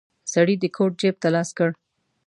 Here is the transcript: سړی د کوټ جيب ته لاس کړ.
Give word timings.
سړی 0.33 0.55
د 0.59 0.65
کوټ 0.75 0.91
جيب 1.01 1.15
ته 1.23 1.27
لاس 1.35 1.49
کړ. 1.57 1.69